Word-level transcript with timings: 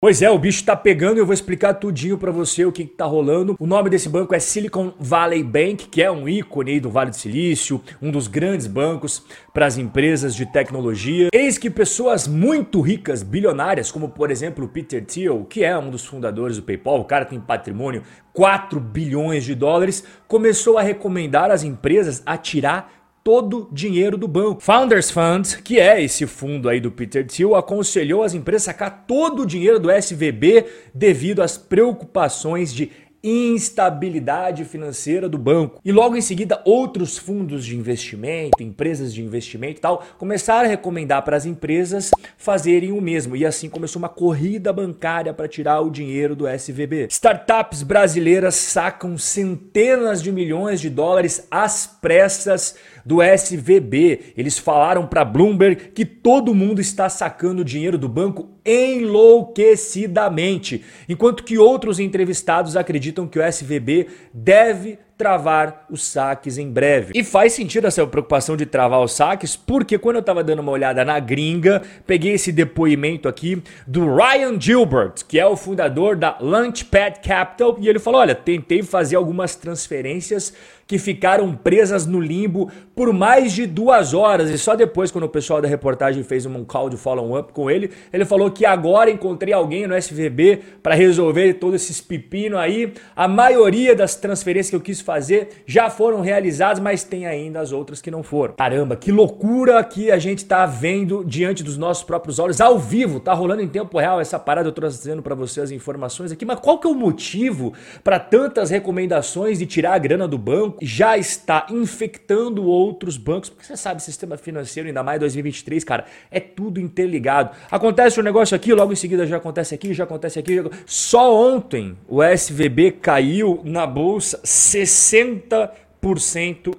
Pois 0.00 0.22
é, 0.22 0.30
o 0.30 0.38
bicho 0.38 0.64
tá 0.64 0.76
pegando 0.76 1.16
e 1.16 1.18
eu 1.18 1.26
vou 1.26 1.34
explicar 1.34 1.74
tudinho 1.74 2.16
para 2.16 2.30
você 2.30 2.64
o 2.64 2.70
que, 2.70 2.84
que 2.84 2.94
tá 2.94 3.04
rolando. 3.04 3.56
O 3.58 3.66
nome 3.66 3.90
desse 3.90 4.08
banco 4.08 4.32
é 4.32 4.38
Silicon 4.38 4.92
Valley 4.96 5.42
Bank, 5.42 5.88
que 5.88 6.00
é 6.00 6.08
um 6.08 6.28
ícone 6.28 6.78
do 6.78 6.88
Vale 6.88 7.10
do 7.10 7.16
Silício, 7.16 7.82
um 8.00 8.12
dos 8.12 8.28
grandes 8.28 8.68
bancos 8.68 9.24
para 9.52 9.66
as 9.66 9.76
empresas 9.76 10.36
de 10.36 10.46
tecnologia. 10.46 11.30
Eis 11.32 11.58
que 11.58 11.68
pessoas 11.68 12.28
muito 12.28 12.80
ricas, 12.80 13.24
bilionárias, 13.24 13.90
como 13.90 14.08
por 14.08 14.30
exemplo 14.30 14.66
o 14.66 14.68
Peter 14.68 15.04
Thiel, 15.04 15.44
que 15.50 15.64
é 15.64 15.76
um 15.76 15.90
dos 15.90 16.06
fundadores 16.06 16.58
do 16.58 16.62
PayPal, 16.62 17.00
o 17.00 17.04
cara 17.04 17.24
tem 17.24 17.40
patrimônio 17.40 18.04
4 18.32 18.78
bilhões 18.78 19.42
de 19.42 19.56
dólares, 19.56 20.04
começou 20.28 20.78
a 20.78 20.82
recomendar 20.82 21.50
às 21.50 21.64
empresas 21.64 22.22
a 22.24 22.36
tirar 22.36 22.97
todo 23.28 23.68
o 23.70 23.74
dinheiro 23.74 24.16
do 24.16 24.26
banco. 24.26 24.62
Founders 24.62 25.10
Fund, 25.10 25.58
que 25.62 25.78
é 25.78 26.02
esse 26.02 26.26
fundo 26.26 26.66
aí 26.66 26.80
do 26.80 26.90
Peter 26.90 27.26
Thiel, 27.26 27.54
aconselhou 27.54 28.22
as 28.22 28.32
empresas 28.32 28.68
a 28.68 28.72
sacar 28.72 29.04
todo 29.06 29.42
o 29.42 29.46
dinheiro 29.46 29.78
do 29.78 29.90
SVB 29.90 30.64
devido 30.94 31.42
às 31.42 31.58
preocupações 31.58 32.72
de 32.72 32.90
instabilidade 33.22 34.64
financeira 34.64 35.28
do 35.28 35.36
banco. 35.36 35.80
E 35.84 35.92
logo 35.92 36.16
em 36.16 36.20
seguida, 36.20 36.62
outros 36.64 37.18
fundos 37.18 37.64
de 37.64 37.76
investimento, 37.76 38.62
empresas 38.62 39.12
de 39.12 39.22
investimento 39.22 39.78
e 39.78 39.80
tal, 39.80 40.04
começaram 40.16 40.66
a 40.66 40.70
recomendar 40.70 41.22
para 41.22 41.36
as 41.36 41.44
empresas 41.44 42.10
fazerem 42.36 42.92
o 42.92 43.00
mesmo. 43.00 43.36
E 43.36 43.44
assim 43.44 43.68
começou 43.68 44.00
uma 44.00 44.08
corrida 44.08 44.72
bancária 44.72 45.34
para 45.34 45.48
tirar 45.48 45.80
o 45.80 45.90
dinheiro 45.90 46.36
do 46.36 46.46
SVB. 46.48 47.08
Startups 47.10 47.82
brasileiras 47.82 48.54
sacam 48.54 49.18
centenas 49.18 50.22
de 50.22 50.30
milhões 50.30 50.80
de 50.80 50.88
dólares 50.88 51.46
às 51.50 51.86
pressas 51.86 52.76
do 53.08 53.22
SVB. 53.22 54.34
Eles 54.36 54.58
falaram 54.58 55.06
para 55.06 55.24
Bloomberg 55.24 55.92
que 55.94 56.04
todo 56.04 56.54
mundo 56.54 56.78
está 56.78 57.08
sacando 57.08 57.64
dinheiro 57.64 57.96
do 57.96 58.06
banco 58.06 58.50
enlouquecidamente, 58.62 60.84
enquanto 61.08 61.42
que 61.42 61.56
outros 61.56 61.98
entrevistados 61.98 62.76
acreditam 62.76 63.26
que 63.26 63.38
o 63.38 63.42
SVB 63.42 64.08
deve 64.34 64.98
travar 65.18 65.84
os 65.90 66.04
saques 66.04 66.56
em 66.56 66.70
breve. 66.70 67.12
E 67.14 67.24
faz 67.24 67.52
sentido 67.52 67.88
essa 67.88 68.06
preocupação 68.06 68.56
de 68.56 68.64
travar 68.64 69.02
os 69.02 69.12
saques, 69.12 69.56
porque 69.56 69.98
quando 69.98 70.16
eu 70.16 70.22
tava 70.22 70.44
dando 70.44 70.60
uma 70.60 70.70
olhada 70.70 71.04
na 71.04 71.18
gringa, 71.18 71.82
peguei 72.06 72.34
esse 72.34 72.52
depoimento 72.52 73.28
aqui 73.28 73.60
do 73.84 74.14
Ryan 74.14 74.58
Gilbert, 74.58 75.14
que 75.26 75.38
é 75.38 75.44
o 75.44 75.56
fundador 75.56 76.16
da 76.16 76.38
Launchpad 76.40 77.18
Capital, 77.20 77.76
e 77.80 77.88
ele 77.88 77.98
falou: 77.98 78.20
"Olha, 78.20 78.34
tentei 78.34 78.82
fazer 78.82 79.16
algumas 79.16 79.56
transferências 79.56 80.54
que 80.88 80.98
ficaram 80.98 81.54
presas 81.54 82.06
no 82.06 82.18
limbo 82.18 82.72
por 82.96 83.12
mais 83.12 83.52
de 83.52 83.66
duas 83.66 84.14
horas. 84.14 84.48
E 84.48 84.56
só 84.56 84.74
depois, 84.74 85.10
quando 85.10 85.24
o 85.24 85.28
pessoal 85.28 85.60
da 85.60 85.68
reportagem 85.68 86.22
fez 86.24 86.46
um 86.46 86.64
call 86.64 86.88
de 86.88 86.96
follow-up 86.96 87.52
com 87.52 87.70
ele, 87.70 87.90
ele 88.10 88.24
falou 88.24 88.50
que 88.50 88.64
agora 88.64 89.10
encontrei 89.10 89.52
alguém 89.52 89.86
no 89.86 89.94
SVB 89.94 90.60
para 90.82 90.94
resolver 90.94 91.52
todos 91.54 91.82
esses 91.82 92.00
pepino 92.00 92.56
aí. 92.56 92.94
A 93.14 93.28
maioria 93.28 93.94
das 93.94 94.16
transferências 94.16 94.70
que 94.70 94.76
eu 94.76 94.80
quis 94.80 95.02
fazer 95.08 95.62
já 95.64 95.88
foram 95.88 96.20
realizadas, 96.20 96.78
mas 96.78 97.02
tem 97.02 97.26
ainda 97.26 97.60
as 97.60 97.72
outras 97.72 98.02
que 98.02 98.10
não 98.10 98.22
foram. 98.22 98.52
Caramba, 98.54 98.94
que 98.94 99.10
loucura 99.10 99.82
que 99.82 100.10
a 100.10 100.18
gente 100.18 100.44
tá 100.44 100.66
vendo 100.66 101.24
diante 101.24 101.62
dos 101.62 101.78
nossos 101.78 102.04
próprios 102.04 102.38
olhos, 102.38 102.60
ao 102.60 102.78
vivo, 102.78 103.18
tá 103.18 103.32
rolando 103.32 103.62
em 103.62 103.68
tempo 103.68 103.98
real 103.98 104.20
essa 104.20 104.38
parada, 104.38 104.68
eu 104.68 104.72
tô 104.72 104.82
trazendo 104.82 105.22
para 105.22 105.34
você 105.34 105.62
as 105.62 105.70
informações 105.70 106.30
aqui, 106.30 106.44
mas 106.44 106.60
qual 106.60 106.78
que 106.78 106.86
é 106.86 106.90
o 106.90 106.94
motivo 106.94 107.72
para 108.04 108.18
tantas 108.18 108.68
recomendações 108.68 109.58
de 109.58 109.64
tirar 109.64 109.94
a 109.94 109.98
grana 109.98 110.28
do 110.28 110.36
banco? 110.36 110.76
já 110.82 111.16
está 111.16 111.66
infectando 111.70 112.66
outros 112.66 113.16
bancos, 113.16 113.48
porque 113.48 113.64
você 113.64 113.76
sabe, 113.76 114.02
sistema 114.02 114.36
financeiro, 114.36 114.88
ainda 114.88 115.02
mais 115.02 115.20
2023, 115.20 115.84
cara, 115.84 116.04
é 116.30 116.40
tudo 116.40 116.80
interligado. 116.80 117.56
Acontece 117.70 118.20
um 118.20 118.22
negócio 118.22 118.54
aqui, 118.54 118.74
logo 118.74 118.92
em 118.92 118.96
seguida 118.96 119.26
já 119.26 119.38
acontece 119.38 119.74
aqui, 119.74 119.94
já 119.94 120.04
acontece 120.04 120.38
aqui. 120.38 120.56
Já... 120.56 120.64
Só 120.84 121.34
ontem 121.34 121.96
o 122.08 122.22
SVB 122.22 122.92
caiu 122.92 123.60
na 123.64 123.86
bolsa 123.86 124.40
60 124.42 124.97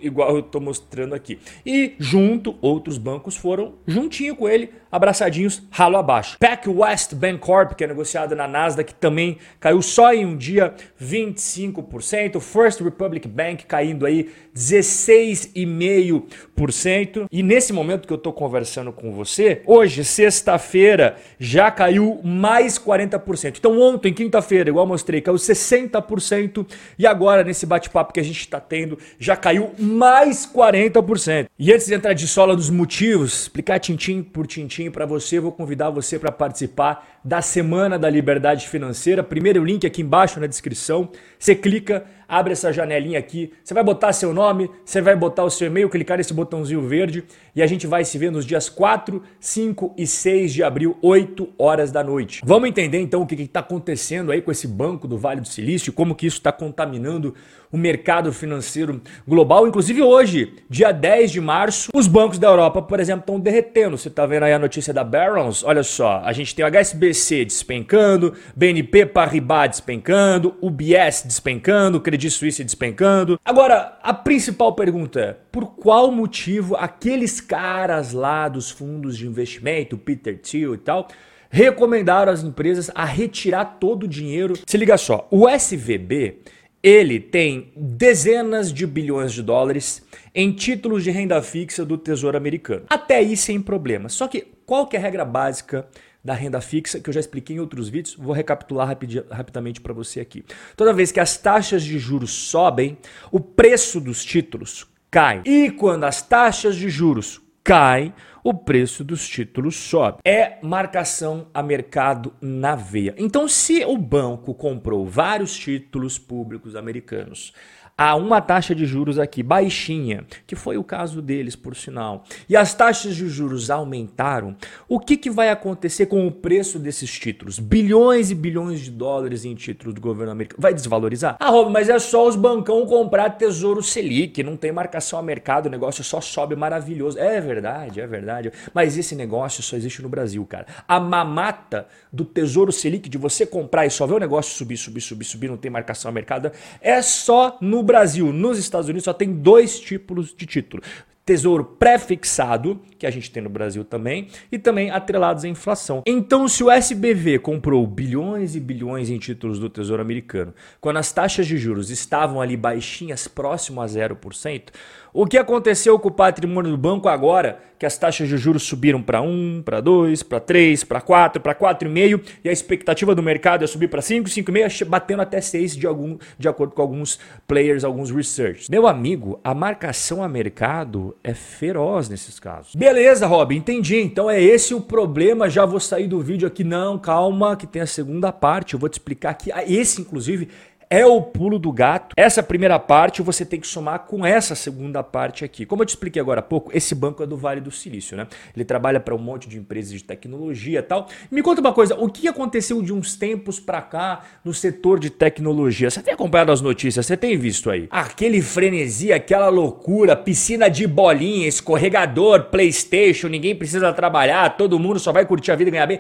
igual 0.02 0.32
eu 0.32 0.40
estou 0.40 0.62
mostrando 0.62 1.14
aqui. 1.14 1.40
E 1.66 1.96
junto, 2.00 2.58
outros 2.62 2.98
bancos 2.98 3.36
foram 3.36 3.76
juntinho 3.86 4.36
com 4.36 4.48
ele, 4.48 4.70
abraçadinhos, 4.92 5.62
ralo 5.70 5.98
abaixo. 5.98 6.38
Pac 6.40 6.68
West 6.68 7.14
Bancorp, 7.14 7.74
que 7.74 7.84
é 7.84 7.88
negociada 7.88 8.36
na 8.36 8.48
Nasdaq, 8.48 8.96
também 8.96 9.38
caiu 9.60 9.80
só 9.82 10.14
em 10.14 10.26
um 10.26 10.38
dia 10.38 10.74
25%. 11.02 12.40
First 12.40 12.82
Republic 12.82 13.28
Bank 13.28 13.66
caindo 13.66 14.06
aí 14.06 14.30
16,5%. 14.56 17.28
E 17.32 17.44
nesse 17.44 17.72
momento 17.72 18.08
que 18.08 18.14
eu 18.14 18.18
estou 18.18 18.34
conversando 18.34 18.92
com 18.92 19.14
você, 19.14 19.62
hoje, 19.66 20.04
sexta-feira, 20.04 21.16
já 21.40 21.70
caiu 21.72 22.20
mais 22.24 22.80
40%. 22.80 23.58
Então 23.58 23.80
ontem, 23.80 24.14
quinta-feira, 24.14 24.70
igual 24.70 24.88
mostrei, 24.88 25.22
caiu 25.22 25.38
60%. 25.38 26.66
E 26.98 27.06
agora, 27.06 27.44
nesse 27.44 27.66
bate-papo 27.66 28.14
que 28.14 28.20
a 28.20 28.24
gente 28.24 28.40
está 28.40 28.60
tendo, 28.60 28.98
já 29.20 29.36
caiu 29.36 29.72
mais 29.78 30.46
40%. 30.46 31.48
E 31.58 31.72
antes 31.72 31.88
de 31.88 31.94
entrar 31.94 32.14
de 32.14 32.28
sola 32.28 32.56
dos 32.56 32.70
motivos, 32.70 33.44
explicar 33.44 33.80
tintim 33.80 34.24
por 34.24 34.48
tintim 34.48 34.79
para 34.88 35.04
você, 35.04 35.40
vou 35.40 35.52
convidar 35.52 35.90
você 35.90 36.20
para 36.20 36.32
participar 36.32 37.20
da 37.26 37.42
Semana 37.42 37.98
da 37.98 38.08
Liberdade 38.08 38.68
Financeira. 38.68 39.24
Primeiro 39.24 39.66
link 39.66 39.88
aqui 39.88 40.04
embaixo 40.04 40.40
na 40.40 40.46
descrição. 40.46 41.10
Você 41.40 41.56
clica 41.56 42.06
abre 42.30 42.54
essa 42.54 42.72
janelinha 42.72 43.18
aqui, 43.18 43.52
você 43.64 43.74
vai 43.74 43.84
botar 43.84 44.14
seu 44.14 44.32
nome, 44.32 44.70
você 44.86 45.02
vai 45.02 45.16
botar 45.16 45.44
o 45.44 45.50
seu 45.50 45.68
e-mail, 45.68 45.90
clicar 45.90 46.18
nesse 46.18 46.34
botãozinho 46.34 46.82
verde 46.82 47.24
e 47.56 47.64
a 47.64 47.68
gente 47.68 47.88
vai 47.88 48.06
se 48.06 48.18
ver 48.20 48.32
nos 48.32 48.46
dias 48.46 48.70
4, 48.70 49.22
5 49.40 49.96
e 49.98 50.06
6 50.06 50.54
de 50.54 50.64
abril, 50.64 50.96
8 51.02 51.50
horas 51.58 51.92
da 51.92 52.04
noite. 52.04 52.42
Vamos 52.46 52.70
entender 52.70 53.00
então 53.00 53.24
o 53.24 53.26
que 53.26 53.34
está 53.34 53.62
acontecendo 53.62 54.32
aí 54.32 54.42
com 54.42 54.52
esse 54.52 54.68
banco 54.68 55.08
do 55.08 55.18
Vale 55.18 55.42
do 55.42 55.48
Silício, 55.48 55.92
como 55.92 56.14
que 56.14 56.28
isso 56.28 56.38
está 56.38 56.52
contaminando 56.52 57.34
o 57.72 57.78
mercado 57.78 58.32
financeiro 58.34 59.02
global. 59.28 59.68
Inclusive 59.68 60.02
hoje, 60.02 60.54
dia 60.70 60.92
10 60.92 61.32
de 61.32 61.42
março, 61.42 61.90
os 61.94 62.08
bancos 62.08 62.40
da 62.40 62.48
Europa, 62.48 62.82
por 62.82 63.00
exemplo, 63.00 63.22
estão 63.22 63.40
derretendo. 63.40 63.98
Você 63.98 64.08
está 64.08 64.26
vendo 64.26 64.44
aí 64.44 64.54
a 64.54 64.60
notícia 64.60 64.94
da 64.94 65.04
Barron's? 65.04 65.64
Olha 65.64 65.84
só, 65.84 66.22
a 66.24 66.34
gente 66.34 66.56
tem 66.56 66.66
o 66.66 66.68
HSBC 66.68 67.46
despencando, 67.46 68.34
BNP 68.56 69.06
Paribas 69.08 69.70
despencando, 69.70 70.56
UBS 70.62 71.24
despencando, 71.26 72.00
Credit 72.00 72.19
Credit 72.20 72.32
Suisse 72.32 72.64
despencando. 72.64 73.40
Agora, 73.46 73.98
a 74.04 74.14
principal 74.14 74.74
pergunta 74.76 75.20
é: 75.20 75.36
por 75.52 75.76
qual 75.76 76.12
motivo 76.12 76.76
aqueles 76.76 77.40
caras 77.40 78.12
lá 78.12 78.50
dos 78.50 78.70
fundos 78.70 79.18
de 79.18 79.26
investimento, 79.26 79.98
Peter 79.98 80.38
Thiel 80.38 80.76
e 80.76 80.78
tal, 80.78 81.08
recomendaram 81.50 82.32
às 82.32 82.44
empresas 82.44 82.92
a 82.94 83.06
retirar 83.06 83.78
todo 83.80 84.04
o 84.04 84.08
dinheiro? 84.08 84.54
Se 84.66 84.78
liga 84.78 84.98
só, 84.98 85.28
o 85.32 85.48
SVB 85.48 86.40
ele 86.82 87.20
tem 87.20 87.72
dezenas 87.76 88.72
de 88.72 88.88
bilhões 88.88 89.34
de 89.34 89.44
dólares 89.44 90.02
em 90.34 90.52
títulos 90.52 91.04
de 91.04 91.12
renda 91.12 91.42
fixa 91.42 91.86
do 91.86 91.98
Tesouro 91.98 92.38
Americano. 92.38 92.84
Até 92.90 93.18
aí 93.18 93.36
sem 93.36 93.62
problema. 93.62 94.08
Só 94.08 94.28
que 94.28 94.48
qual 94.66 94.88
que 94.88 94.96
é 94.96 95.00
a 95.00 95.02
regra 95.02 95.26
básica 95.26 95.88
da 96.24 96.34
renda 96.34 96.60
fixa, 96.60 97.00
que 97.00 97.10
eu 97.10 97.14
já 97.14 97.20
expliquei 97.20 97.56
em 97.56 97.60
outros 97.60 97.90
vídeos, 97.90 98.16
vou 98.16 98.34
recapitular 98.34 98.88
rapid, 98.88 99.24
rapidamente 99.32 99.80
para 99.80 99.94
você 99.94 100.20
aqui. 100.20 100.44
Toda 100.76 100.94
vez 100.94 101.12
que 101.12 101.20
as 101.20 101.38
taxas 101.38 101.84
de 101.84 101.98
juros 101.98 102.32
sobem, 102.32 102.98
o 103.32 103.40
preço 103.40 104.00
dos 104.00 104.24
títulos 104.24 104.86
cai. 105.10 105.42
E 105.46 105.72
quando 105.72 106.04
as 106.04 106.22
taxas 106.22 106.76
de 106.76 106.90
juros 106.90 107.42
caem, 107.64 108.14
o 108.44 108.54
preço 108.54 109.04
dos 109.04 109.28
títulos 109.28 109.76
sobe. 109.76 110.20
É 110.26 110.58
marcação 110.62 111.48
a 111.54 111.62
mercado 111.62 112.34
na 112.42 112.76
veia. 112.76 113.14
Então, 113.18 113.48
se 113.48 113.84
o 113.86 113.98
banco 113.98 114.54
comprou 114.54 115.06
vários 115.06 115.56
títulos 115.56 116.18
públicos 116.18 116.76
americanos 116.76 117.54
a 118.00 118.16
uma 118.16 118.40
taxa 118.40 118.74
de 118.74 118.86
juros 118.86 119.20
aqui 119.20 119.44
baixinha, 119.44 120.24
que 120.48 120.56
foi 120.56 120.78
o 120.78 120.84
caso 120.86 121.22
deles, 121.22 121.54
por 121.54 121.76
sinal, 121.76 122.24
e 122.48 122.56
as 122.56 122.74
taxas 122.74 123.14
de 123.14 123.28
juros 123.28 123.70
aumentaram, 123.70 124.56
o 124.88 125.02
que, 125.02 125.18
que 125.18 125.30
vai 125.30 125.50
acontecer 125.50 126.06
com 126.06 126.26
o 126.26 126.32
preço 126.32 126.80
desses 126.80 127.12
títulos? 127.12 127.60
Bilhões 127.60 128.32
e 128.32 128.36
bilhões 128.36 128.80
de 128.80 128.90
dólares 128.90 129.44
em 129.44 129.54
títulos 129.54 129.94
do 129.94 130.00
governo 130.00 130.32
americano. 130.32 130.62
Vai 130.62 130.74
desvalorizar? 130.74 131.36
Ah, 131.42 131.50
Rob, 131.50 131.74
mas 131.74 131.90
é 131.90 132.00
só 132.00 132.26
os 132.26 132.38
bancão 132.38 132.86
comprar 132.86 133.32
Tesouro 133.32 133.84
Selic, 133.84 134.42
não 134.44 134.56
tem 134.56 134.72
marcação 134.72 135.20
a 135.20 135.22
mercado, 135.22 135.66
o 135.66 135.70
negócio 135.70 136.02
só 136.02 136.22
sobe 136.22 136.56
maravilhoso. 136.56 137.20
É 137.20 137.42
verdade, 137.42 138.00
é 138.00 138.08
verdade. 138.08 138.50
Mas 138.74 138.98
esse 138.98 139.14
negócio 139.14 139.62
só 139.62 139.76
existe 139.76 140.02
no 140.02 140.08
Brasil, 140.08 140.46
cara. 140.46 140.68
A 140.88 141.02
mamata 141.02 141.86
do 142.14 142.24
Tesouro 142.24 142.72
Selic, 142.72 143.10
de 143.10 143.18
você 143.18 143.46
comprar 143.46 143.86
e 143.86 143.90
só 143.90 144.08
ver 144.08 144.14
o 144.14 144.20
negócio 144.20 144.56
subir, 144.56 144.78
subir, 144.78 145.02
subir, 145.02 145.26
subir, 145.26 145.50
não 145.50 145.58
tem 145.58 145.70
marcação 145.70 146.08
a 146.08 146.14
mercado, 146.14 146.50
é 146.80 147.02
só 147.02 147.58
no 147.60 147.89
Brasil, 147.90 148.32
nos 148.32 148.60
Estados 148.60 148.88
Unidos, 148.88 149.06
só 149.06 149.14
tem 149.14 149.34
dois 149.34 149.80
tipos 149.80 150.36
de 150.36 150.46
título. 150.46 150.84
Tesouro 151.30 151.64
pré-fixado, 151.64 152.82
que 152.98 153.06
a 153.06 153.12
gente 153.12 153.30
tem 153.30 153.44
no 153.44 153.52
Brasil 153.52 153.86
também, 153.86 154.30
e 154.52 154.58
também 154.58 154.90
atrelados 154.90 155.46
à 155.46 155.48
inflação. 155.48 156.02
Então, 156.08 156.48
se 156.48 156.64
o 156.64 156.72
SBV 156.72 157.38
comprou 157.38 157.86
bilhões 157.86 158.56
e 158.56 158.60
bilhões 158.60 159.12
em 159.12 159.20
títulos 159.20 159.60
do 159.60 159.70
Tesouro 159.70 160.02
Americano, 160.02 160.56
quando 160.82 160.98
as 160.98 161.12
taxas 161.12 161.46
de 161.46 161.56
juros 161.56 161.92
estavam 161.92 162.42
ali 162.42 162.58
baixinhas, 162.58 163.28
próximo 163.28 163.80
a 163.80 163.86
0%, 163.86 164.72
O 165.12 165.26
que 165.26 165.38
aconteceu 165.38 165.98
com 165.98 166.10
o 166.10 166.12
patrimônio 166.12 166.72
do 166.72 166.78
banco 166.78 167.10
agora? 167.10 167.60
Que 167.80 167.86
as 167.86 167.98
taxas 167.98 168.28
de 168.28 168.38
juros 168.38 168.64
subiram 168.64 169.02
para 169.02 169.22
1, 169.22 169.64
para 169.64 169.80
2, 169.80 170.22
para 170.22 170.40
3, 170.40 170.84
para 170.84 171.02
4, 171.02 171.42
para 171.42 171.56
4,5 171.56 172.22
e 172.44 172.50
a 172.50 172.52
expectativa 172.52 173.16
do 173.16 173.24
mercado 173.24 173.64
é 173.64 173.68
subir 173.68 173.88
para 173.88 174.02
5, 174.02 174.30
5,5, 174.30 174.86
batendo 174.86 175.22
até 175.22 175.42
6 175.42 175.78
de, 175.78 175.88
algum, 175.88 176.18
de 176.38 176.48
acordo 176.48 176.76
com 176.76 176.82
alguns 176.82 177.20
players, 177.48 177.84
alguns 177.84 178.12
research. 178.12 178.70
Meu 178.70 178.86
amigo, 178.86 179.40
a 179.44 179.54
marcação 179.54 180.22
a 180.22 180.28
mercado 180.28 181.16
é 181.24 181.34
feroz 181.34 182.10
nesses 182.10 182.40
casos. 182.40 182.76
Beleza, 182.76 183.28
Rob, 183.28 183.56
entendi. 183.56 184.00
Então 184.00 184.30
é 184.30 184.42
esse 184.42 184.74
o 184.74 184.82
problema. 184.82 185.50
Já 185.50 185.66
vou 185.66 185.80
sair 185.80 186.08
do 186.08 186.20
vídeo 186.22 186.48
aqui. 186.48 186.64
Não, 186.64 186.98
calma, 186.98 187.56
que 187.56 187.68
tem 187.68 187.82
a 187.82 187.88
segunda 187.88 188.32
parte. 188.32 188.74
Eu 188.74 188.80
vou 188.80 188.90
te 188.90 188.94
explicar. 188.94 189.38
Ah, 189.54 189.64
esse, 189.64 190.02
inclusive, 190.02 190.50
é 190.90 191.06
o 191.06 191.22
pulo 191.22 191.60
do 191.60 191.72
gato. 191.72 192.14
Essa 192.18 192.42
primeira 192.42 192.80
parte 192.80 193.22
você 193.22 193.46
tem 193.46 193.60
que 193.60 193.68
somar 193.68 194.00
com 194.00 194.26
essa 194.26 194.56
segunda 194.56 195.04
parte 195.04 195.46
aqui. 195.46 195.66
Como 195.66 195.84
eu 195.84 195.86
te 195.86 195.90
expliquei 195.90 196.20
agora 196.20 196.40
há 196.40 196.44
pouco, 196.44 196.72
esse 196.76 196.96
banco 196.96 197.22
é 197.22 197.28
do 197.28 197.38
Vale 197.38 197.62
do 197.62 197.70
Silício, 197.70 198.18
né? 198.18 198.28
Ele 198.56 198.66
trabalha 198.66 199.00
para 199.00 199.14
um 199.14 199.20
monte 199.20 199.48
de 199.48 199.58
empresas 199.60 199.92
de 199.94 200.04
tecnologia 200.04 200.80
e 200.80 200.82
tal. 200.82 201.08
Me 201.30 201.44
conta 201.44 201.62
uma 201.62 201.74
coisa, 201.74 201.96
o 201.96 202.10
que 202.10 202.28
aconteceu 202.28 202.82
de 202.82 202.92
uns 202.92 203.16
tempos 203.16 203.60
para 203.60 203.82
cá 203.82 204.24
no 204.44 204.54
setor 204.54 205.00
de 205.00 205.12
tecnologia? 205.12 205.92
Você 205.92 206.02
tem 206.02 206.14
acompanhado 206.14 206.52
as 206.52 206.62
notícias? 206.62 207.06
Você 207.06 207.16
tem 207.16 207.38
visto 207.38 207.70
aí? 207.70 207.88
Aquele 207.92 208.42
frenesi, 208.42 209.14
aquela 209.14 209.50
loucura, 209.50 210.16
piscina 210.16 210.70
de 210.70 210.88
bolinha, 210.88 211.48
escorregador, 211.48 212.46
PlayStation, 212.46 213.28
ninguém 213.28 213.56
precisa 213.56 213.94
trabalhar, 213.94 214.58
todo 214.58 214.80
mundo 214.80 215.00
só 215.00 215.12
vai 215.12 215.26
curtir 215.26 215.52
a 215.52 215.56
vida 215.56 215.70
e 215.70 215.72
ganhar 215.72 215.86
bem. 215.86 216.00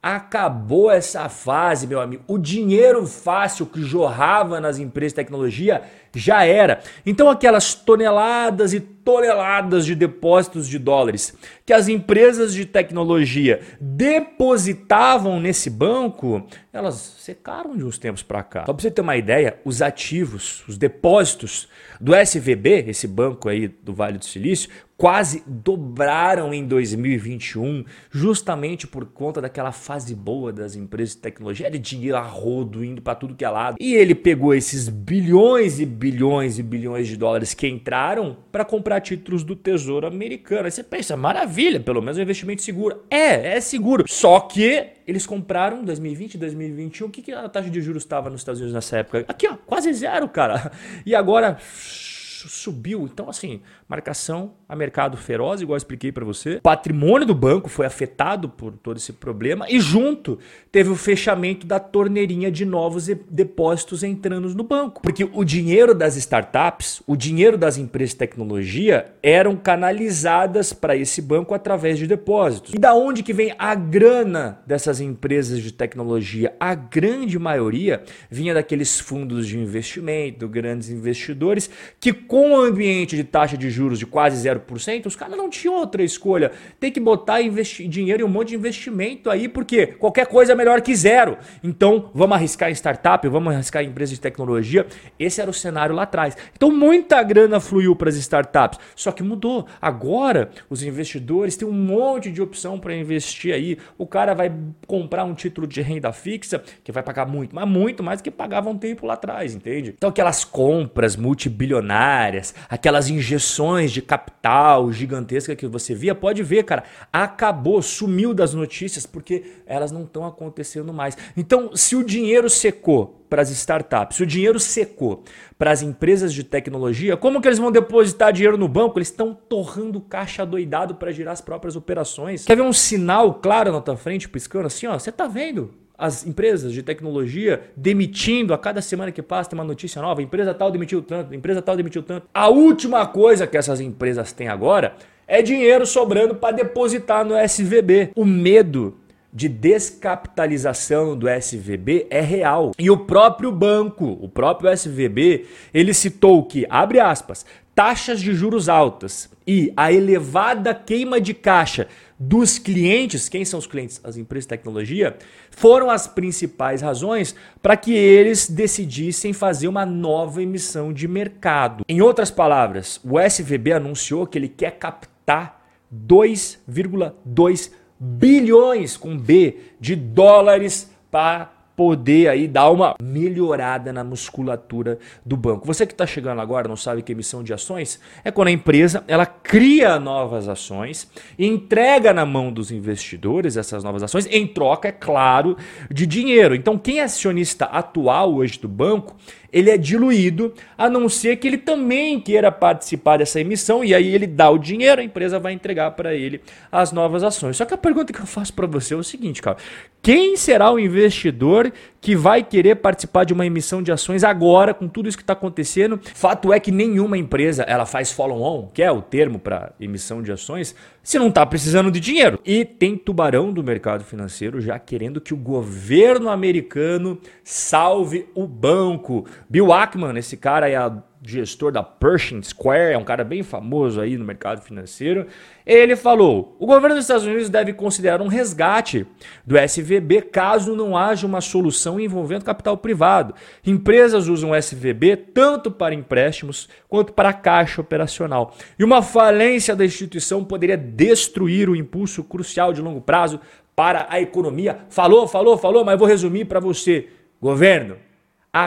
Acabou 0.00 0.90
essa 0.90 1.28
fase, 1.28 1.86
meu 1.86 2.00
amigo. 2.00 2.22
O 2.28 2.38
dinheiro 2.38 3.04
fácil 3.04 3.66
que 3.66 3.82
jorrava 3.82 4.60
nas 4.60 4.78
empresas 4.78 5.12
de 5.12 5.16
tecnologia 5.16 5.82
já 6.14 6.44
era. 6.44 6.80
Então, 7.04 7.28
aquelas 7.28 7.74
toneladas 7.74 8.72
e 8.72 8.78
toneladas 8.78 9.84
de 9.84 9.96
depósitos 9.96 10.68
de 10.68 10.78
dólares 10.78 11.34
que 11.66 11.72
as 11.72 11.88
empresas 11.88 12.54
de 12.54 12.64
tecnologia 12.64 13.60
depositavam 13.80 15.40
nesse 15.40 15.68
banco, 15.68 16.46
elas 16.72 16.94
secaram 17.18 17.76
de 17.76 17.84
uns 17.84 17.98
tempos 17.98 18.22
para 18.22 18.42
cá. 18.42 18.66
Só 18.66 18.72
para 18.72 18.82
você 18.82 18.90
ter 18.90 19.00
uma 19.00 19.16
ideia, 19.16 19.58
os 19.64 19.82
ativos, 19.82 20.62
os 20.68 20.78
depósitos 20.78 21.68
do 22.00 22.14
SVB, 22.14 22.84
esse 22.86 23.08
banco 23.08 23.48
aí 23.48 23.66
do 23.66 23.92
Vale 23.92 24.18
do 24.18 24.24
Silício, 24.24 24.70
quase 24.98 25.44
dobraram 25.46 26.52
em 26.52 26.66
2021, 26.66 27.84
justamente 28.10 28.84
por 28.84 29.06
conta 29.06 29.40
daquela 29.40 29.70
fase 29.70 30.12
boa 30.12 30.52
das 30.52 30.74
empresas 30.74 31.14
de 31.14 31.20
tecnologia, 31.22 31.68
era 31.68 31.78
dinheiro 31.78 32.16
a 32.16 32.20
rodo 32.20 32.84
indo 32.84 33.00
para 33.00 33.14
tudo 33.14 33.36
que 33.36 33.44
é 33.44 33.48
lado. 33.48 33.76
E 33.78 33.94
ele 33.94 34.12
pegou 34.12 34.52
esses 34.52 34.88
bilhões 34.88 35.78
e 35.78 35.86
bilhões 35.86 36.58
e 36.58 36.64
bilhões 36.64 37.06
de 37.06 37.16
dólares 37.16 37.54
que 37.54 37.68
entraram 37.68 38.36
para 38.50 38.64
comprar 38.64 39.00
títulos 39.00 39.44
do 39.44 39.54
Tesouro 39.54 40.04
Americano. 40.04 40.64
Aí 40.64 40.70
você 40.72 40.82
pensa, 40.82 41.16
maravilha, 41.16 41.78
pelo 41.78 42.02
menos 42.02 42.18
é 42.18 42.20
um 42.20 42.24
investimento 42.24 42.62
seguro. 42.62 43.04
É, 43.08 43.56
é 43.56 43.60
seguro. 43.60 44.04
Só 44.08 44.40
que 44.40 44.84
eles 45.06 45.24
compraram 45.24 45.80
em 45.80 45.84
2020, 45.84 46.36
2021. 46.36 47.06
O 47.06 47.10
que, 47.10 47.22
que 47.22 47.30
a 47.30 47.48
taxa 47.48 47.70
de 47.70 47.80
juros 47.80 48.02
estava 48.02 48.28
nos 48.28 48.40
Estados 48.40 48.60
Unidos 48.60 48.74
nessa 48.74 48.96
época? 48.98 49.24
Aqui, 49.28 49.46
ó, 49.46 49.56
quase 49.64 49.92
zero, 49.92 50.28
cara. 50.28 50.72
E 51.06 51.14
agora 51.14 51.56
subiu. 51.60 53.04
Então, 53.04 53.30
assim, 53.30 53.60
marcação 53.88 54.54
a 54.68 54.76
mercado 54.76 55.16
feroz, 55.16 55.62
igual 55.62 55.78
expliquei 55.78 56.12
para 56.12 56.24
você. 56.26 56.56
O 56.56 56.60
patrimônio 56.60 57.26
do 57.26 57.34
banco 57.34 57.70
foi 57.70 57.86
afetado 57.86 58.50
por 58.50 58.72
todo 58.72 58.98
esse 58.98 59.14
problema 59.14 59.64
e 59.68 59.80
junto 59.80 60.38
teve 60.70 60.90
o 60.90 60.94
fechamento 60.94 61.66
da 61.66 61.80
torneirinha 61.80 62.50
de 62.50 62.66
novos 62.66 63.06
depósitos 63.30 64.02
entrando 64.02 64.54
no 64.54 64.62
banco. 64.62 65.00
Porque 65.00 65.24
o 65.24 65.42
dinheiro 65.42 65.94
das 65.94 66.16
startups, 66.16 67.02
o 67.06 67.16
dinheiro 67.16 67.56
das 67.56 67.78
empresas 67.78 68.10
de 68.10 68.16
tecnologia 68.16 69.06
eram 69.22 69.56
canalizadas 69.56 70.74
para 70.74 70.94
esse 70.94 71.22
banco 71.22 71.54
através 71.54 71.98
de 71.98 72.06
depósitos. 72.06 72.74
E 72.74 72.78
da 72.78 72.94
onde 72.94 73.22
que 73.22 73.32
vem 73.32 73.54
a 73.58 73.74
grana 73.74 74.60
dessas 74.66 75.00
empresas 75.00 75.62
de 75.62 75.72
tecnologia? 75.72 76.54
A 76.60 76.74
grande 76.74 77.38
maioria 77.38 78.02
vinha 78.30 78.52
daqueles 78.52 79.00
fundos 79.00 79.46
de 79.46 79.58
investimento, 79.58 80.46
grandes 80.46 80.90
investidores 80.90 81.70
que 81.98 82.12
com 82.12 82.52
o 82.52 82.60
ambiente 82.60 83.16
de 83.16 83.24
taxa 83.24 83.56
de 83.56 83.70
juros 83.70 83.98
de 83.98 84.04
quase 84.04 84.46
0%, 84.46 84.57
os 85.06 85.16
caras 85.16 85.36
não 85.36 85.48
tinham 85.50 85.74
outra 85.74 86.02
escolha. 86.02 86.52
Tem 86.78 86.90
que 86.90 87.00
botar 87.00 87.40
dinheiro 87.88 88.22
em 88.22 88.24
um 88.24 88.28
monte 88.28 88.48
de 88.48 88.56
investimento 88.56 89.30
aí, 89.30 89.48
porque 89.48 89.86
qualquer 89.86 90.26
coisa 90.26 90.52
é 90.52 90.54
melhor 90.54 90.80
que 90.80 90.94
zero. 90.94 91.38
Então, 91.62 92.10
vamos 92.14 92.36
arriscar 92.36 92.70
em 92.70 92.74
startup, 92.74 93.26
vamos 93.28 93.54
arriscar 93.54 93.82
em 93.82 93.88
empresas 93.88 94.14
de 94.14 94.20
tecnologia. 94.20 94.86
Esse 95.18 95.40
era 95.40 95.50
o 95.50 95.54
cenário 95.54 95.94
lá 95.94 96.02
atrás. 96.02 96.36
Então, 96.54 96.70
muita 96.70 97.22
grana 97.22 97.60
fluiu 97.60 97.94
para 97.94 98.08
as 98.08 98.16
startups. 98.16 98.78
Só 98.94 99.12
que 99.12 99.22
mudou. 99.22 99.66
Agora, 99.80 100.50
os 100.68 100.82
investidores 100.82 101.56
têm 101.56 101.66
um 101.66 101.72
monte 101.72 102.30
de 102.30 102.42
opção 102.42 102.78
para 102.78 102.94
investir 102.94 103.54
aí. 103.54 103.78
O 103.96 104.06
cara 104.06 104.34
vai 104.34 104.52
comprar 104.86 105.24
um 105.24 105.34
título 105.34 105.66
de 105.66 105.80
renda 105.80 106.12
fixa, 106.12 106.62
que 106.82 106.92
vai 106.92 107.02
pagar 107.02 107.26
muito, 107.26 107.54
mas 107.54 107.68
muito 107.68 108.02
mais 108.02 108.20
do 108.20 108.24
que 108.24 108.30
pagava 108.30 108.70
um 108.70 108.78
tempo 108.78 109.06
lá 109.06 109.14
atrás, 109.14 109.54
entende? 109.54 109.94
Então, 109.96 110.10
aquelas 110.10 110.44
compras 110.44 111.16
multibilionárias, 111.16 112.54
aquelas 112.68 113.08
injeções 113.08 113.92
de 113.92 114.02
capital 114.02 114.47
gigantesca 114.92 115.54
que 115.54 115.66
você 115.66 115.94
via, 115.94 116.14
pode 116.14 116.42
ver, 116.42 116.64
cara, 116.64 116.84
acabou, 117.12 117.80
sumiu 117.82 118.32
das 118.32 118.54
notícias 118.54 119.06
porque 119.06 119.44
elas 119.66 119.92
não 119.92 120.04
estão 120.04 120.24
acontecendo 120.24 120.92
mais. 120.92 121.16
Então, 121.36 121.74
se 121.74 121.96
o 121.96 122.04
dinheiro 122.04 122.48
secou 122.48 123.24
para 123.28 123.42
as 123.42 123.50
startups, 123.50 124.16
se 124.16 124.22
o 124.22 124.26
dinheiro 124.26 124.58
secou 124.58 125.22
para 125.58 125.70
as 125.70 125.82
empresas 125.82 126.32
de 126.32 126.42
tecnologia, 126.42 127.16
como 127.16 127.40
que 127.40 127.48
eles 127.48 127.58
vão 127.58 127.70
depositar 127.70 128.32
dinheiro 128.32 128.56
no 128.56 128.68
banco? 128.68 128.98
Eles 128.98 129.08
estão 129.08 129.34
torrando 129.34 130.00
caixa 130.00 130.46
doidado 130.46 130.94
para 130.94 131.12
girar 131.12 131.32
as 131.32 131.40
próprias 131.40 131.76
operações. 131.76 132.44
Quer 132.44 132.56
ver 132.56 132.62
um 132.62 132.72
sinal 132.72 133.34
claro 133.34 133.72
na 133.72 133.80
tua 133.80 133.96
frente, 133.96 134.28
piscando 134.28 134.66
assim, 134.66 134.86
ó, 134.86 134.98
você 134.98 135.12
tá 135.12 135.26
vendo? 135.26 135.74
As 135.98 136.24
empresas 136.24 136.72
de 136.72 136.80
tecnologia 136.80 137.60
demitindo 137.76 138.54
a 138.54 138.58
cada 138.58 138.80
semana 138.80 139.10
que 139.10 139.20
passa 139.20 139.50
tem 139.50 139.58
uma 139.58 139.64
notícia 139.64 140.00
nova, 140.00 140.22
empresa 140.22 140.54
tal 140.54 140.70
demitiu 140.70 141.02
tanto, 141.02 141.34
empresa 141.34 141.60
tal 141.60 141.76
demitiu 141.76 142.04
tanto. 142.04 142.28
A 142.32 142.48
última 142.48 143.04
coisa 143.04 143.48
que 143.48 143.56
essas 143.56 143.80
empresas 143.80 144.32
têm 144.32 144.46
agora 144.46 144.94
é 145.26 145.42
dinheiro 145.42 145.84
sobrando 145.84 146.36
para 146.36 146.54
depositar 146.54 147.24
no 147.24 147.36
SVB. 147.36 148.12
O 148.14 148.24
medo 148.24 148.96
de 149.32 149.48
descapitalização 149.48 151.16
do 151.16 151.28
SVB 151.28 152.06
é 152.10 152.20
real. 152.20 152.72
E 152.78 152.90
o 152.90 152.96
próprio 152.96 153.52
banco, 153.52 154.18
o 154.20 154.28
próprio 154.28 154.70
SVB, 154.70 155.46
ele 155.72 155.92
citou 155.92 156.44
que, 156.44 156.66
abre 156.68 156.98
aspas, 156.98 157.44
taxas 157.74 158.20
de 158.20 158.34
juros 158.34 158.68
altas 158.68 159.30
e 159.46 159.72
a 159.76 159.92
elevada 159.92 160.74
queima 160.74 161.20
de 161.20 161.32
caixa 161.32 161.86
dos 162.18 162.58
clientes, 162.58 163.28
quem 163.28 163.44
são 163.44 163.60
os 163.60 163.66
clientes? 163.66 164.00
As 164.02 164.16
empresas 164.16 164.44
de 164.44 164.48
tecnologia, 164.48 165.16
foram 165.50 165.88
as 165.88 166.08
principais 166.08 166.82
razões 166.82 167.36
para 167.62 167.76
que 167.76 167.92
eles 167.94 168.50
decidissem 168.50 169.32
fazer 169.32 169.68
uma 169.68 169.86
nova 169.86 170.42
emissão 170.42 170.92
de 170.92 171.06
mercado. 171.06 171.84
Em 171.88 172.00
outras 172.00 172.30
palavras, 172.30 173.00
o 173.04 173.20
SVB 173.20 173.74
anunciou 173.74 174.26
que 174.26 174.36
ele 174.36 174.48
quer 174.48 174.72
captar 174.72 175.64
2,2 175.94 177.70
bilhões 177.98 178.96
com 178.96 179.16
B 179.16 179.56
de 179.80 179.96
dólares 179.96 180.90
para 181.10 181.58
poder 181.78 182.26
aí 182.28 182.48
dar 182.48 182.70
uma 182.70 182.96
melhorada 183.00 183.92
na 183.92 184.02
musculatura 184.02 184.98
do 185.24 185.36
banco. 185.36 185.64
Você 185.64 185.86
que 185.86 185.92
está 185.92 186.04
chegando 186.04 186.40
agora 186.40 186.66
não 186.66 186.74
sabe 186.74 187.02
que 187.02 187.12
emissão 187.12 187.40
de 187.40 187.54
ações 187.54 188.00
é 188.24 188.32
quando 188.32 188.48
a 188.48 188.50
empresa 188.50 189.04
ela 189.06 189.24
cria 189.24 189.96
novas 190.00 190.48
ações, 190.48 191.08
entrega 191.38 192.12
na 192.12 192.26
mão 192.26 192.52
dos 192.52 192.72
investidores 192.72 193.56
essas 193.56 193.84
novas 193.84 194.02
ações 194.02 194.26
em 194.26 194.44
troca, 194.44 194.88
é 194.88 194.92
claro, 194.92 195.56
de 195.88 196.04
dinheiro. 196.04 196.52
Então 196.56 196.76
quem 196.76 196.98
é 196.98 197.04
acionista 197.04 197.66
atual 197.66 198.34
hoje 198.34 198.58
do 198.58 198.66
banco 198.66 199.14
ele 199.52 199.70
é 199.70 199.76
diluído, 199.76 200.52
a 200.76 200.88
não 200.90 201.08
ser 201.08 201.36
que 201.36 201.46
ele 201.46 201.58
também 201.58 202.20
queira 202.20 202.52
participar 202.52 203.18
dessa 203.18 203.40
emissão 203.40 203.84
e 203.84 203.94
aí 203.94 204.14
ele 204.14 204.26
dá 204.26 204.50
o 204.50 204.58
dinheiro, 204.58 205.00
a 205.00 205.04
empresa 205.04 205.38
vai 205.38 205.52
entregar 205.52 205.92
para 205.92 206.14
ele 206.14 206.40
as 206.70 206.92
novas 206.92 207.22
ações. 207.22 207.56
Só 207.56 207.64
que 207.64 207.74
a 207.74 207.78
pergunta 207.78 208.12
que 208.12 208.20
eu 208.20 208.26
faço 208.26 208.52
para 208.52 208.66
você 208.66 208.94
é 208.94 208.96
o 208.96 209.02
seguinte, 209.02 209.40
cara: 209.40 209.56
quem 210.00 210.36
será 210.36 210.70
o 210.70 210.78
investidor 210.78 211.72
que 212.00 212.14
vai 212.14 212.42
querer 212.42 212.76
participar 212.76 213.24
de 213.24 213.32
uma 213.32 213.44
emissão 213.44 213.82
de 213.82 213.90
ações 213.90 214.22
agora 214.22 214.72
com 214.72 214.86
tudo 214.86 215.08
isso 215.08 215.18
que 215.18 215.22
está 215.22 215.32
acontecendo? 215.32 216.00
Fato 216.14 216.52
é 216.52 216.60
que 216.60 216.70
nenhuma 216.70 217.18
empresa 217.18 217.64
ela 217.64 217.84
faz 217.84 218.12
follow-on, 218.12 218.68
que 218.72 218.82
é 218.82 218.90
o 218.90 219.02
termo 219.02 219.38
para 219.38 219.72
emissão 219.80 220.22
de 220.22 220.30
ações, 220.30 220.74
se 221.02 221.18
não 221.18 221.28
está 221.28 221.44
precisando 221.44 221.90
de 221.90 221.98
dinheiro. 221.98 222.38
E 222.44 222.64
tem 222.64 222.96
tubarão 222.96 223.52
do 223.52 223.62
mercado 223.64 224.04
financeiro 224.04 224.60
já 224.60 224.78
querendo 224.78 225.20
que 225.20 225.34
o 225.34 225.36
governo 225.36 226.28
americano 226.28 227.18
salve 227.42 228.26
o 228.34 228.46
banco. 228.46 229.26
Bill 229.48 229.72
Ackman, 229.72 230.16
esse 230.18 230.36
cara 230.36 230.66
aí 230.66 230.74
há 230.74 230.92
gestor 231.22 231.72
da 231.72 231.82
Pershing 231.82 232.42
Square, 232.42 232.94
é 232.94 232.98
um 232.98 233.04
cara 233.04 233.24
bem 233.24 233.42
famoso 233.42 234.00
aí 234.00 234.16
no 234.16 234.24
mercado 234.24 234.60
financeiro. 234.60 235.26
Ele 235.66 235.96
falou: 235.96 236.56
o 236.58 236.66
governo 236.66 236.94
dos 236.94 237.04
Estados 237.04 237.26
Unidos 237.26 237.48
deve 237.48 237.72
considerar 237.72 238.20
um 238.20 238.28
resgate 238.28 239.06
do 239.44 239.58
SVB 239.58 240.22
caso 240.22 240.76
não 240.76 240.96
haja 240.96 241.26
uma 241.26 241.40
solução 241.40 241.98
envolvendo 241.98 242.44
capital 242.44 242.76
privado. 242.76 243.34
Empresas 243.66 244.28
usam 244.28 244.50
o 244.50 244.56
SVB 244.56 245.16
tanto 245.16 245.70
para 245.70 245.94
empréstimos 245.94 246.68
quanto 246.88 247.12
para 247.12 247.32
caixa 247.32 247.80
operacional. 247.80 248.54
E 248.78 248.84
uma 248.84 249.02
falência 249.02 249.74
da 249.74 249.84
instituição 249.84 250.44
poderia 250.44 250.76
destruir 250.76 251.68
o 251.68 251.76
impulso 251.76 252.22
crucial 252.22 252.72
de 252.72 252.80
longo 252.80 253.00
prazo 253.00 253.40
para 253.74 254.06
a 254.10 254.20
economia. 254.20 254.80
Falou, 254.88 255.28
falou, 255.28 255.56
falou, 255.56 255.84
mas 255.84 255.98
vou 255.98 256.08
resumir 256.08 256.46
para 256.46 256.58
você. 256.58 257.08
Governo, 257.40 257.96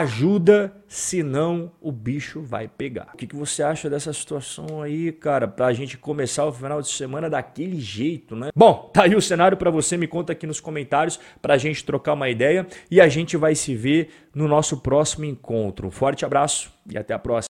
ajuda, 0.00 0.72
senão 0.86 1.72
o 1.80 1.90
bicho 1.90 2.40
vai 2.40 2.68
pegar. 2.68 3.10
O 3.14 3.16
que, 3.16 3.26
que 3.26 3.36
você 3.36 3.62
acha 3.62 3.90
dessa 3.90 4.12
situação 4.12 4.82
aí, 4.82 5.12
cara? 5.12 5.46
Pra 5.48 5.72
gente 5.72 5.98
começar 5.98 6.44
o 6.46 6.52
final 6.52 6.80
de 6.80 6.88
semana 6.88 7.28
daquele 7.28 7.80
jeito, 7.80 8.36
né? 8.36 8.50
Bom, 8.54 8.90
tá 8.92 9.04
aí 9.04 9.14
o 9.14 9.22
cenário 9.22 9.56
para 9.56 9.70
você, 9.70 9.96
me 9.96 10.06
conta 10.06 10.32
aqui 10.32 10.46
nos 10.46 10.60
comentários 10.60 11.18
pra 11.40 11.58
gente 11.58 11.84
trocar 11.84 12.14
uma 12.14 12.28
ideia 12.28 12.66
e 12.90 13.00
a 13.00 13.08
gente 13.08 13.36
vai 13.36 13.54
se 13.54 13.74
ver 13.74 14.10
no 14.34 14.48
nosso 14.48 14.78
próximo 14.78 15.24
encontro. 15.24 15.88
Um 15.88 15.90
forte 15.90 16.24
abraço 16.24 16.72
e 16.90 16.96
até 16.96 17.12
a 17.14 17.18
próxima. 17.18 17.50